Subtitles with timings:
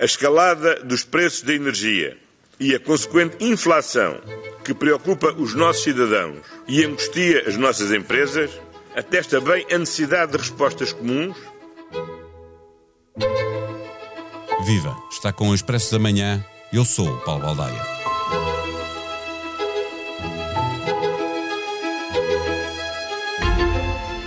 [0.00, 2.16] A escalada dos preços da energia
[2.58, 4.18] e a consequente inflação
[4.64, 8.50] que preocupa os nossos cidadãos e angustia as nossas empresas
[8.96, 11.36] atesta bem a necessidade de respostas comuns.
[14.64, 14.96] Viva!
[15.10, 16.42] Está com o Expresso da Manhã.
[16.72, 17.82] Eu sou o Paulo Baldaia.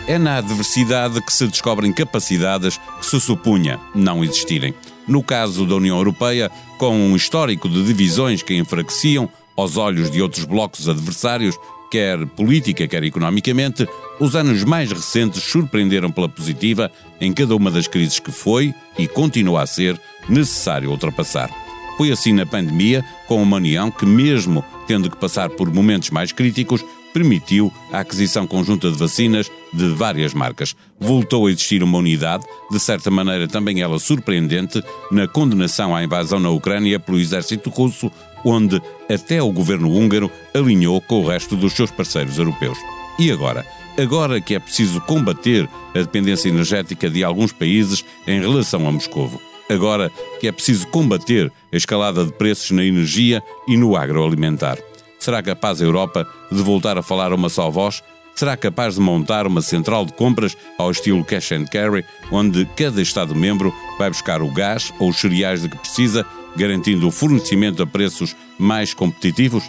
[0.08, 4.76] É na adversidade que se descobrem capacidades que se supunha não existirem.
[5.08, 10.22] No caso da União Europeia, com um histórico de divisões que enfraqueciam, aos olhos de
[10.22, 11.56] outros blocos adversários,
[11.92, 13.88] quer política, quer economicamente,
[14.20, 19.08] os anos mais recentes surpreenderam pela positiva em cada uma das crises que foi e
[19.08, 21.52] continua a ser necessário ultrapassar.
[21.98, 26.32] Foi assim na pandemia, com uma união que, mesmo tendo que passar por momentos mais
[26.32, 26.84] críticos,
[27.14, 30.76] permitiu a aquisição conjunta de vacinas de várias marcas.
[31.00, 36.40] Voltou a existir uma unidade, de certa maneira também ela surpreendente, na condenação à invasão
[36.40, 38.12] na Ucrânia pelo exército russo,
[38.44, 42.78] onde até o governo húngaro alinhou com o resto dos seus parceiros europeus.
[43.20, 43.66] E agora?
[43.98, 49.40] Agora que é preciso combater a dependência energética de alguns países em relação a Moscovo.
[49.70, 54.78] Agora que é preciso combater a escalada de preços na energia e no agroalimentar.
[55.20, 58.04] Será capaz a Europa de voltar a falar uma só voz?
[58.36, 63.02] Será capaz de montar uma central de compras ao estilo cash and carry, onde cada
[63.02, 67.88] Estado-membro vai buscar o gás ou os cereais de que precisa, garantindo o fornecimento a
[67.88, 69.64] preços mais competitivos?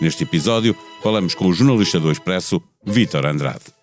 [0.00, 3.77] Neste episódio, falamos com o jornalista do Expresso, Vítor Andrade.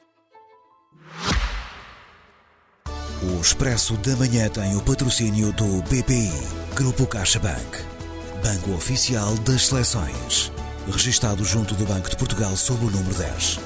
[3.28, 6.32] O Expresso da Manhã tem o patrocínio do BPI,
[6.76, 7.80] Grupo CaixaBank,
[8.44, 10.52] Banco Oficial das Seleções
[10.92, 13.60] registado junto do Banco de Portugal sob o número 10.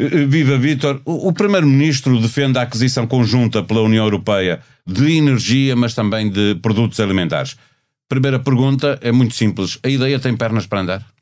[0.00, 5.94] Eh, viva Vítor, o Primeiro-Ministro defende a aquisição conjunta pela União Europeia de energia, mas
[5.94, 7.56] também de produtos alimentares.
[8.08, 11.17] Primeira pergunta é muito simples: a ideia tem pernas para andar?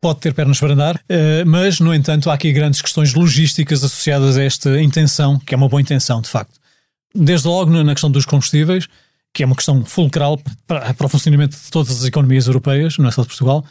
[0.00, 4.36] Pode ter pernas para andar, eh, mas, no entanto, há aqui grandes questões logísticas associadas
[4.36, 6.60] a esta intenção, que é uma boa intenção, de facto.
[7.12, 8.86] Desde logo na questão dos combustíveis,
[9.34, 13.10] que é uma questão fulcral para, o funcionamento de todas as economias europeias, não é
[13.10, 13.64] só de Portugal.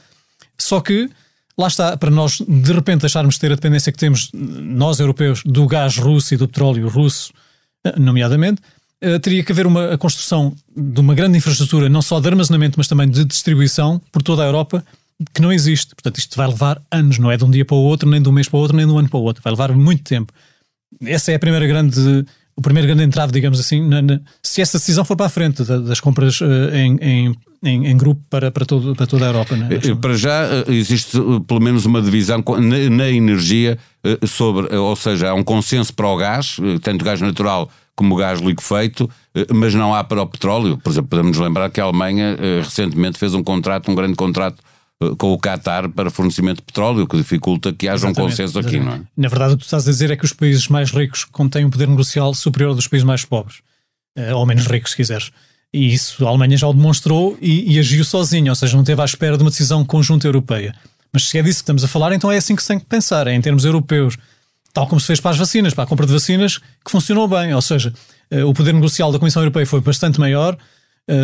[0.57, 1.09] Só que,
[1.57, 5.41] lá está, para nós de repente deixarmos de ter a dependência que temos, nós europeus,
[5.45, 7.31] do gás russo e do petróleo russo,
[7.85, 8.61] eh, nomeadamente,
[8.99, 12.77] eh, teria que haver uma a construção de uma grande infraestrutura, não só de armazenamento,
[12.77, 14.83] mas também de distribuição por toda a Europa,
[15.33, 15.95] que não existe.
[15.95, 18.29] Portanto, isto vai levar anos, não é de um dia para o outro, nem de
[18.29, 19.41] um mês para o outro, nem de um ano para o outro.
[19.43, 20.31] Vai levar muito tempo.
[21.03, 22.25] Essa é a primeira grande
[22.57, 25.63] o primeiro grande entrave, digamos assim, na, na, se essa decisão for para a frente
[25.63, 29.29] da, das compras uh, em, em, em, em, grupo para, para, todo, para toda a
[29.29, 29.55] Europa.
[29.55, 29.69] Né?
[30.01, 33.77] Para já existe pelo menos uma divisão na, na energia
[34.25, 39.07] sobre, ou seja, há um consenso para o gás, tanto gás natural como gás liquefeito,
[39.53, 40.79] mas não há para o petróleo.
[40.79, 44.76] Por exemplo, podemos lembrar que a Alemanha recentemente fez um contrato, um grande contrato eh,
[45.17, 48.79] com o Qatar para fornecimento de petróleo, que dificulta que haja exatamente, um consenso aqui,
[48.79, 49.01] não é?
[49.15, 51.65] Na verdade, o que tu estás a dizer é que os países mais ricos contêm
[51.65, 53.57] um poder negocial superior ao dos países mais pobres,
[54.15, 55.31] eh, ou menos ricos, se quiseres.
[55.71, 58.99] E isso a Alemanha já o demonstrou e, e agiu sozinha, ou seja, não teve
[58.99, 60.73] à espera de uma decisão conjunta europeia.
[61.13, 62.85] Mas se é disso que estamos a falar, então é assim que se tem que
[62.85, 64.17] pensar, é em termos europeus.
[64.73, 67.53] Tal como se fez para as vacinas, para a compra de vacinas, que funcionou bem.
[67.53, 67.93] Ou seja,
[68.31, 70.57] eh, o poder negocial da Comissão Europeia foi bastante maior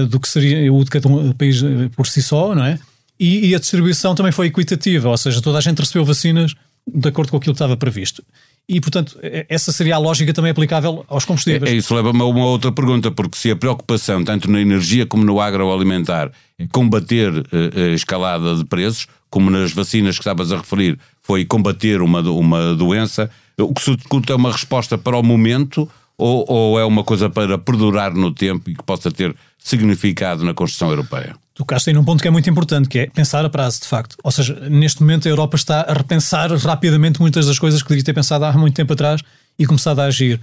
[0.09, 1.61] do que seria o de cada um país
[1.93, 2.79] por si só, não é?
[3.23, 6.53] E, e, a distribuição também foi equitativa, ou seja, toda a gente recebeu vacinas
[6.85, 8.21] de acordo com aquilo que estava previsto.
[8.67, 9.17] E, portanto,
[9.47, 11.71] essa seria a lógica também aplicável aos combustíveis.
[11.71, 15.23] É, isso leva-me a uma outra pergunta, porque se a preocupação, tanto na energia como
[15.23, 20.57] no agroalimentar, é combater eh, a escalada de preços, como nas vacinas que estavas a
[20.57, 25.23] referir, foi combater uma, uma doença, o que se discute é uma resposta para o
[25.23, 30.43] momento ou, ou é uma coisa para perdurar no tempo e que possa ter significado
[30.43, 31.35] na construção europeia?
[31.55, 34.15] Tocaste aí num ponto que é muito importante, que é pensar a prazo, de facto.
[34.23, 38.03] Ou seja, neste momento a Europa está a repensar rapidamente muitas das coisas que devia
[38.03, 39.21] ter pensado há muito tempo atrás
[39.57, 40.39] e começado a agir.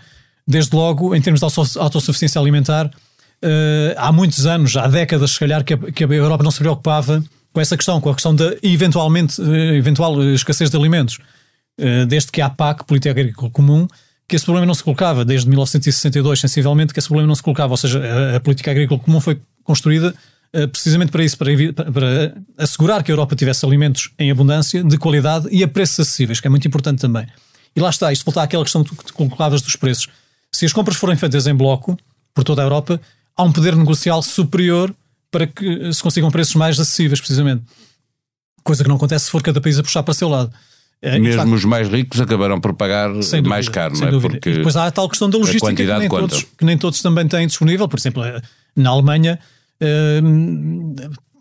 [0.46, 5.64] Desde logo, em termos de autossuficiência alimentar, uh, há muitos anos, há décadas, se calhar,
[5.64, 9.40] que a, a, Europa não se preocupava com essa questão, com a questão da eventualmente,
[9.40, 11.18] uh, eventual escassez de alimentos.
[12.08, 13.88] Desde que há PAC, Política Agrícola Comum,
[14.28, 17.72] que esse problema não se colocava, desde 1962, sensivelmente, que esse problema não se colocava.
[17.72, 20.18] Ou seja, a, a Política Agrícola Comum foi construída eh,
[20.72, 21.52] precisamente para isso, para,
[21.92, 26.40] para, assegurar que a Europa tivesse alimentos em abundância, de qualidade e a preços acessíveis,
[26.40, 27.26] que é muito importante também.
[27.74, 30.08] E lá está, isto volta àquela questão que tu colocavas dos preços.
[30.52, 31.96] Se as compras forem feitas em bloco,
[32.34, 33.00] por toda a Europa,
[33.36, 34.94] há um poder negocial superior
[35.30, 37.62] para que se consigam preços mais acessíveis, precisamente.
[38.64, 40.52] Coisa que não acontece se for cada país a puxar para o seu lado.
[41.02, 44.10] Mesmo facto, os mais ricos acabaram por pagar dúvida, mais caro, não é?
[44.10, 44.34] Dúvida.
[44.34, 47.00] Porque e depois há a tal questão da logística que nem, todos, que nem todos
[47.00, 47.88] também têm disponível.
[47.88, 48.22] Por exemplo,
[48.76, 49.38] na Alemanha,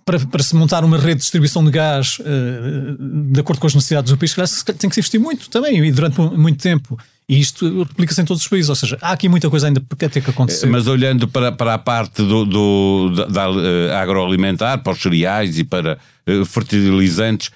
[0.05, 3.75] para, para, se montar uma rede de distribuição de gás uh, de acordo com as
[3.75, 4.33] necessidades do país,
[4.77, 6.97] tem que se investir muito também e durante muito tempo.
[7.27, 10.09] E isto replica-se em todos os países, ou seja, há aqui muita coisa ainda para
[10.09, 10.65] ter que acontecer.
[10.65, 15.59] Mas olhando para, para a parte do, do da, da uh, agroalimentar, para os cereais
[15.59, 17.51] e para uh, fertilizantes,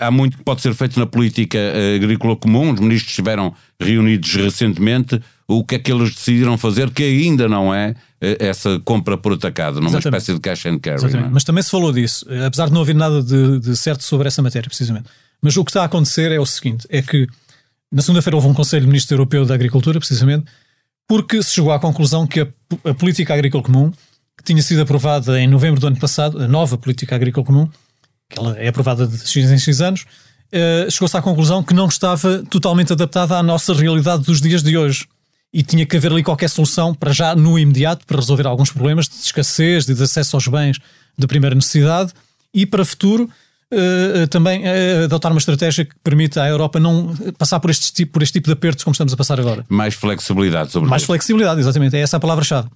[0.00, 1.58] há muito que pode ser feito na política
[1.94, 2.72] agrícola comum.
[2.72, 5.20] Os ministros estiveram reunidos recentemente.
[5.48, 9.76] O que é que eles decidiram fazer que ainda não é essa compra por atacado,
[9.76, 10.22] numa Exatamente.
[10.22, 11.16] espécie de cash and carry.
[11.16, 11.28] É?
[11.30, 14.42] Mas também se falou disso, apesar de não haver nada de, de, certo sobre essa
[14.42, 15.08] matéria, precisamente.
[15.40, 17.26] Mas o que está a acontecer é o seguinte: é que
[17.92, 20.46] na segunda-feira houve um Conselho de Ministros Europeu da Agricultura, precisamente,
[21.06, 22.48] porque se chegou à conclusão que a,
[22.84, 23.92] a política agrícola comum,
[24.36, 27.68] que tinha sido aprovada em novembro do ano passado, a nova política agrícola comum,
[28.28, 31.86] que ela é aprovada de X em X anos, uh, chegou-se à conclusão que não
[31.86, 35.06] estava totalmente adaptada à nossa realidade dos dias de hoje
[35.52, 39.08] e tinha que haver ali qualquer solução para já no imediato para resolver alguns problemas
[39.08, 40.78] de escassez, de acesso aos bens
[41.16, 42.12] de primeira necessidade
[42.52, 43.30] e para futuro
[43.72, 48.12] uh, também uh, adotar uma estratégia que permita à Europa não passar por este, tipo,
[48.12, 49.64] por este tipo de apertos como estamos a passar agora.
[49.68, 52.68] Mais flexibilidade sobre Mais flexibilidade, exatamente, é essa a palavra-chave.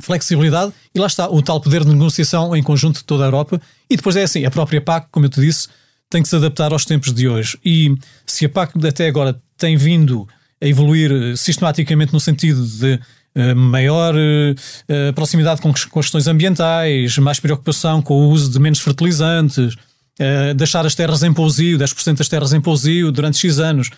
[0.00, 3.60] Flexibilidade e lá está o tal poder de negociação em conjunto de toda a Europa
[3.88, 5.68] e depois é assim, a própria PAC, como eu te disse,
[6.08, 7.94] tem que se adaptar aos tempos de hoje e
[8.26, 10.26] se a PAC até agora tem vindo
[10.62, 17.40] a evoluir eh, sistematicamente no sentido de uh, maior uh, proximidade com, questões ambientais, mais
[17.40, 22.28] preocupação com o uso de menos fertilizantes, uh, deixar as terras em pousio, 10% das
[22.28, 23.90] terras em pousio durante X anos.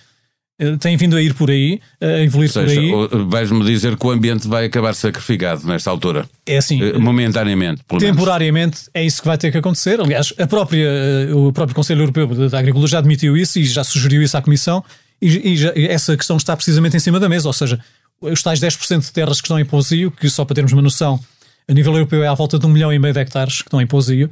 [0.79, 3.25] Tem vindo a ir por aí, a evoluir seja, por aí.
[3.27, 6.29] Vais-me dizer que o ambiente vai acabar sacrificado nesta altura?
[6.47, 6.81] É assim.
[6.93, 7.83] Momentaneamente.
[7.99, 8.91] temporariamente menos.
[8.95, 10.01] é isso que vai ter que acontecer.
[10.01, 10.89] Aliás, a própria,
[11.35, 14.85] o próprio Conselho Europeu da Agricultura já admitiu isso e já sugeriu isso à Comissão
[15.21, 17.81] e, e, já, essa questão está precisamente em cima da mesa, ou seja,
[18.21, 21.19] os tais 10% de terras que estão em pousio, que só para termos uma noção,
[21.67, 23.81] a nível europeu é à volta de um milhão e meio de hectares que estão
[23.81, 24.31] em pousio,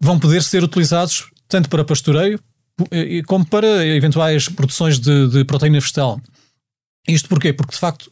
[0.00, 2.40] vão poder ser utilizados tanto para pastoreio
[3.26, 6.20] como para eventuais produções de, de proteína vegetal.
[7.06, 7.52] Isto porquê?
[7.52, 8.10] Porque de facto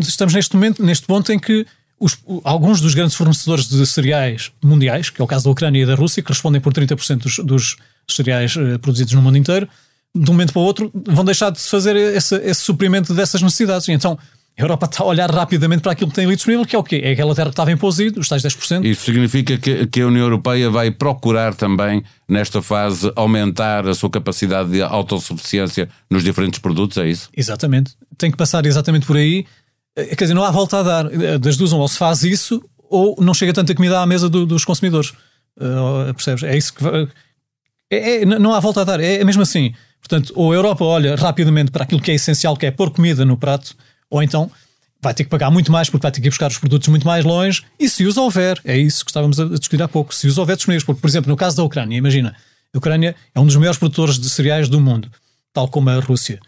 [0.00, 1.66] estamos neste momento, neste ponto em que
[2.00, 5.86] os, alguns dos grandes fornecedores de cereais mundiais, que é o caso da Ucrânia e
[5.86, 7.76] da Rússia, que respondem por 30% dos, dos
[8.08, 9.68] cereais uh, produzidos no mundo inteiro,
[10.14, 13.88] de um momento para o outro, vão deixar de fazer esse, esse suprimento dessas necessidades.
[13.88, 14.18] Então
[14.58, 16.82] a Europa está a olhar rapidamente para aquilo que tem ali disponível, que é o
[16.82, 17.00] quê?
[17.04, 18.84] É aquela terra que estava imposida, os tais 10%.
[18.84, 24.10] Isso significa que, que, a União Europeia vai procurar também, nesta fase, aumentar a sua
[24.10, 27.30] capacidade de autossuficiência nos diferentes produtos, é isso?
[27.36, 27.92] Exatamente.
[28.16, 29.46] Tem que passar exatamente por aí.
[29.94, 31.06] Eh, quer dizer, não há volta a dar.
[31.06, 34.44] Eh, das duas, ou se faz isso, ou não chega tanta comida à mesa do,
[34.44, 35.10] dos consumidores.
[35.56, 36.42] Uh, percebes?
[36.42, 36.84] É isso que.
[37.90, 38.98] É, é, não há volta a dar.
[38.98, 39.72] É mesmo assim.
[40.00, 43.24] Portanto, ou a Europa olha rapidamente para aquilo que é essencial, que é pôr comida
[43.24, 43.76] no prato,
[44.10, 44.50] ou então
[45.00, 47.06] vai ter que pagar muito mais porque vai ter que ir buscar os produtos muito
[47.06, 47.62] mais longe.
[47.78, 50.56] E se os houver, é isso que estávamos a discutir há pouco, se os houver
[50.56, 52.34] disponíveis, porque, por exemplo, no caso da Ucrânia, imagina,
[52.74, 55.08] a Ucrânia é um dos maiores produtores de cereais do mundo,
[55.52, 56.40] tal como a Rússia.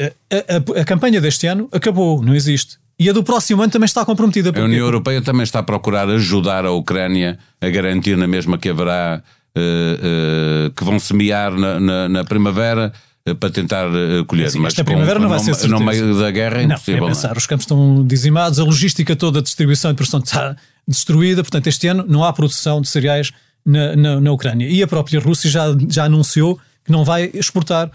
[0.00, 2.78] A, a, a, campanha deste ano acabou, não existe.
[2.98, 4.58] E a do próximo ano também está comprometida.
[4.58, 8.68] A União Europeia também está a procurar ajudar a Ucrânia a garantir na mesma que
[8.68, 9.22] haverá
[9.56, 12.92] uh, uh, que vão semear na, na, na primavera
[13.38, 13.86] para tentar
[14.26, 14.50] colher.
[14.50, 15.68] Sim, mas esta primavera não vai ser certeza.
[15.68, 17.00] No meio da guerra é impossível.
[17.00, 17.38] Não, é pensar, não é?
[17.38, 21.86] os campos estão dizimados, a logística toda, a distribuição e produção está destruída, portanto este
[21.86, 23.32] ano não há produção de cereais
[23.64, 24.68] na, na, na Ucrânia.
[24.68, 27.90] E a própria Rússia já, já anunciou que não vai exportar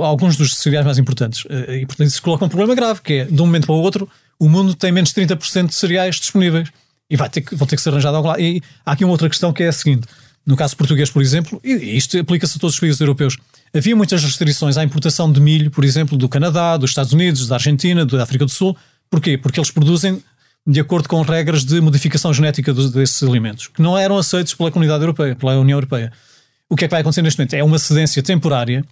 [0.00, 1.44] alguns dos cereais mais importantes.
[1.68, 4.08] e portanto isso coloca um problema grave, que é de um momento para o outro
[4.42, 6.68] o mundo tem menos 30% de cereais disponíveis.
[7.08, 8.40] E vai ter que, vão ter que ser arranjados algum lado.
[8.40, 10.08] E há aqui uma outra questão que é a seguinte:
[10.44, 13.36] no caso português, por exemplo, e isto aplica-se a todos os países europeus,
[13.74, 17.56] havia muitas restrições à importação de milho, por exemplo, do Canadá, dos Estados Unidos, da
[17.56, 18.76] Argentina, da África do Sul.
[19.10, 19.36] Porquê?
[19.36, 20.22] Porque eles produzem
[20.66, 25.02] de acordo com regras de modificação genética desses alimentos, que não eram aceitos pela comunidade
[25.02, 26.12] europeia, pela União Europeia.
[26.68, 27.54] O que é que vai acontecer neste momento?
[27.54, 28.84] É uma cedência temporária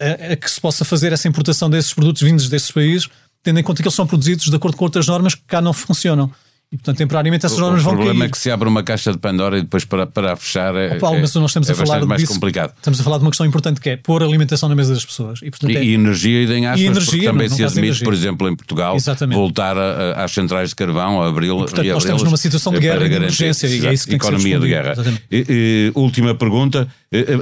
[0.00, 3.08] a, a que se possa fazer essa importação desses produtos vindos desses países,
[3.42, 5.72] tendo em conta que eles são produzidos de acordo com outras normas que cá não
[5.72, 6.30] funcionam.
[6.72, 8.02] E, portanto, temporariamente essas normas vão cair.
[8.02, 10.72] O problema é que se abre uma caixa de Pandora e depois para, para fechar
[10.76, 12.72] é, Paulo, mas nós estamos é a falar mais disso, complicado.
[12.76, 15.40] Estamos a falar de uma questão importante que é pôr alimentação na mesa das pessoas.
[15.42, 18.14] E, portanto, e, é, e energia e em aspas, e energia, também se admite, por
[18.14, 19.36] exemplo, em Portugal, Exatamente.
[19.36, 22.72] voltar a, a, às centrais de carvão, a abri e, portanto, nós estamos numa situação
[22.72, 24.94] de guerra e de emergência e é isso que economia de guerra.
[25.28, 26.86] E, última pergunta.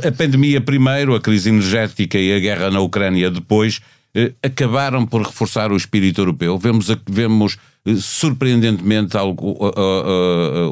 [0.06, 3.82] A pandemia primeiro, a crise energética e a guerra na Ucrânia depois
[4.14, 6.58] eh, acabaram por reforçar o espírito europeu.
[6.58, 7.58] Vemos, vemos eh,
[7.96, 9.56] surpreendentemente algo,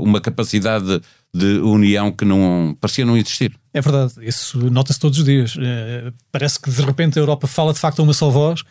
[0.03, 1.01] uma capacidade
[1.37, 3.53] de união que não parecia não existir.
[3.75, 5.57] É verdade, isso nota-se todos os dias.
[5.61, 8.63] É, parece que de repente a Europa fala de facto a uma só voz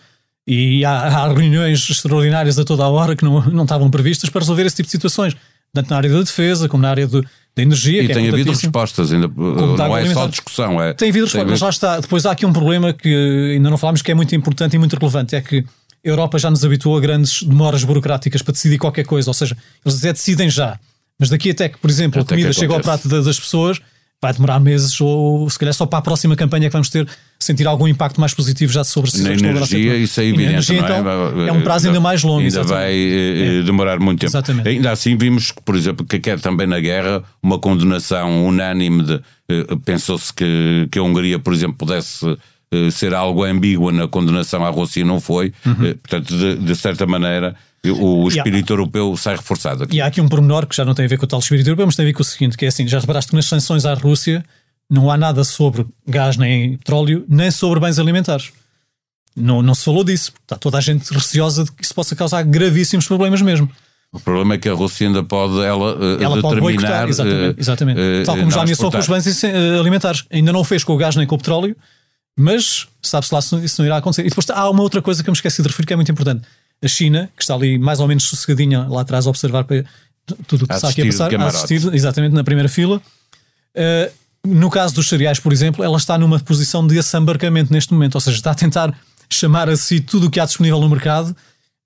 [0.47, 4.41] e há, há, reuniões extraordinárias a toda a hora que não, não estavam previstas para
[4.41, 5.35] resolver esse tipo de situações,
[5.73, 7.21] tanto na área da defesa como na área do,
[7.55, 8.01] da energia.
[8.01, 10.81] E é tem é havido respostas, ainda, não é só discussão.
[10.81, 11.99] É, tem havido respostas, mas lá está.
[11.99, 14.95] Depois há aqui um problema que ainda não falámos que é muito importante e muito
[14.95, 15.63] relevante: é que
[16.05, 19.57] a Europa já nos habituou a grandes demoras burocráticas para decidir qualquer coisa, ou seja,
[19.83, 20.79] eles até decidem já.
[21.19, 23.79] Mas daqui até que, por exemplo, até a comida chega ao prato das pessoas,
[24.21, 27.07] vai demorar meses ou se calhar só para a próxima campanha que vamos ter
[27.39, 30.50] sentir algum impacto mais positivo já sobre a Na energia, isso é evidente.
[30.50, 31.47] Energia, então, é?
[31.47, 31.51] é?
[31.51, 32.39] um prazo ainda mais longo.
[32.39, 32.74] Ainda exatamente.
[32.74, 33.62] vai eh, é.
[33.63, 34.31] demorar muito tempo.
[34.31, 34.67] Exatamente.
[34.67, 39.65] Ainda assim vimos, por exemplo, que quer também na guerra uma condenação unânime de eh,
[39.83, 42.25] pensou-se que, que a Hungria, por exemplo, pudesse
[42.75, 45.53] eh, ser algo ambígua na condenação à Rússia e não foi.
[45.65, 45.96] Uhum.
[45.96, 47.55] Portanto, de, de certa maneira
[47.91, 49.98] o espírito europeu sai reforçado aqui.
[49.98, 51.67] E há aqui um pormenor que já não tem a ver com o tal espírito
[51.67, 53.46] europeu, mas tem a ver com o seguinte, que é assim, já reparaste que nas
[53.46, 54.44] sanções à Rússia
[54.89, 58.51] não há nada sobre gás nem petróleo, nem sobre bens alimentares.
[59.36, 60.32] Não, não se falou disso.
[60.41, 63.70] Está toda a gente receosa de que isso possa causar gravíssimos problemas mesmo.
[64.12, 66.41] O problema é que a Rússia ainda pode ela, eh, ela determinar...
[66.41, 67.50] Pode boicotar, exatamente.
[67.50, 68.00] Eh, exatamente.
[68.25, 69.44] Tal como já ameaçou com os bens
[69.77, 70.24] alimentares.
[70.32, 71.75] Ainda não o fez com o gás nem com o petróleo,
[72.38, 74.25] mas sabe-se lá se isso não irá acontecer.
[74.25, 76.12] E depois há uma outra coisa que eu me esqueci de referir que é muito
[76.12, 76.46] importante
[76.84, 79.86] a China, que está ali mais ou menos sossegadinha lá atrás a observar para
[80.48, 83.01] tudo o que está aqui a passar, a assistir exatamente na primeira fila.
[83.75, 84.12] Uh,
[84.46, 88.22] no caso dos cereais, por exemplo, ela está numa posição de assambarcamento neste momento, ou
[88.22, 88.94] seja, está a tentar
[89.30, 91.36] chamar a si tudo o que há disponível no mercado,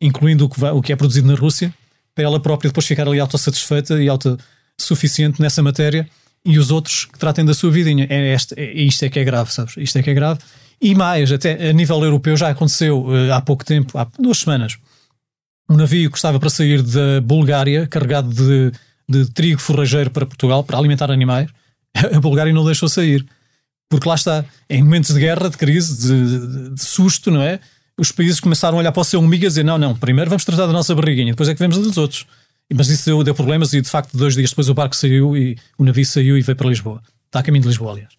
[0.02, 1.74] incluindo o que, vai, o que é produzido na Rússia,
[2.14, 6.10] para ela própria depois ficar ali autossatisfeita e autossuficiente nessa matéria
[6.46, 8.08] e os outros que tratem da sua vidinha.
[8.10, 9.76] É, este, é, isto é que é grave, sabes?
[9.78, 10.40] Isto é que é grave.
[10.82, 14.78] E mais, até a nível europeu já aconteceu uh, há pouco tempo, há duas semanas,
[15.70, 18.72] um navio que estava para sair da Bulgária, carregado de,
[19.08, 21.50] de trigo forrageiro para Portugal, para alimentar animais,
[21.94, 23.26] a Bulgária não deixou sair.
[23.90, 27.60] Porque lá está, em momentos de guerra, de crise, de, de, de susto, não é?
[27.98, 30.30] Os países começaram a olhar para o seu umbigo e a dizer: não, não, primeiro
[30.30, 32.26] vamos tratar da nossa barriguinha, depois é que vemos a dos outros.
[32.74, 35.84] Mas isso deu, problemas e de facto, dois dias depois o barco saiu e o
[35.84, 37.02] navio saiu e veio para Lisboa.
[37.26, 38.14] Está a caminho de Lisboa, aliás.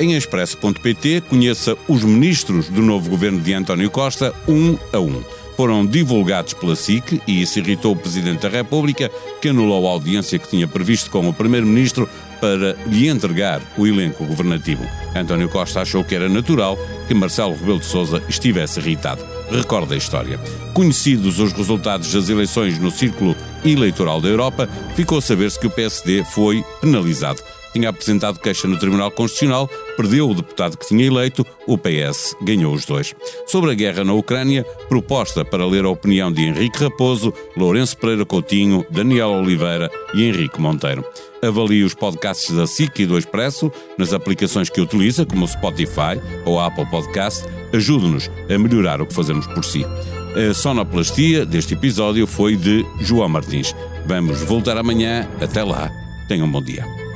[0.00, 5.22] Em expresso.pt conheça os ministros do novo governo de António Costa um a um.
[5.60, 9.10] Foram divulgados pela SIC e isso irritou o Presidente da República,
[9.42, 12.08] que anulou a audiência que tinha previsto com o Primeiro-Ministro
[12.40, 14.82] para lhe entregar o elenco governativo.
[15.14, 19.22] António Costa achou que era natural que Marcelo Rebelo de Sousa estivesse irritado.
[19.50, 20.40] Recorda a história.
[20.72, 25.70] Conhecidos os resultados das eleições no círculo eleitoral da Europa, ficou a saber-se que o
[25.70, 31.46] PSD foi penalizado tinha apresentado queixa no Tribunal Constitucional, perdeu o deputado que tinha eleito,
[31.66, 33.14] o PS ganhou os dois.
[33.46, 38.24] Sobre a guerra na Ucrânia, proposta para ler a opinião de Henrique Raposo, Lourenço Pereira
[38.24, 41.04] Coutinho, Daniel Oliveira e Henrique Monteiro.
[41.42, 46.20] Avalie os podcasts da SIC e do Expresso nas aplicações que utiliza, como o Spotify
[46.44, 47.46] ou a Apple Podcast.
[47.72, 49.86] Ajude-nos a melhorar o que fazemos por si.
[50.34, 53.74] A sonoplastia deste episódio foi de João Martins.
[54.06, 55.28] Vamos voltar amanhã.
[55.40, 55.90] Até lá.
[56.28, 57.09] Tenham um bom dia.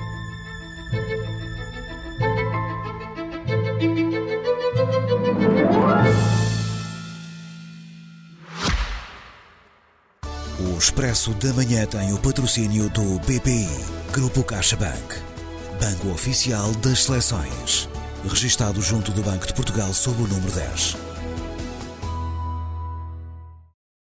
[11.04, 13.68] Expresso da Manhã tem o patrocínio do BPI,
[14.10, 15.16] Grupo CaixaBank,
[15.78, 17.90] Banco Oficial das Seleções,
[18.26, 21.03] registado junto do Banco de Portugal sob o número 10.